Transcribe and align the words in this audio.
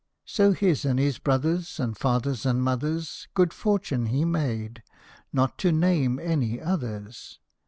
So 0.25 0.53
his 0.53 0.83
and 0.83 0.97
his 0.97 1.19
brothers' 1.19 1.79
And 1.79 1.95
father's 1.95 2.43
and 2.43 2.63
mother's 2.63 3.27
Good 3.35 3.53
fortune 3.53 4.07
he 4.07 4.25
made 4.25 4.81
not 5.31 5.59
to 5.59 5.71
name 5.71 6.17
any 6.17 6.59
others. 6.59 7.37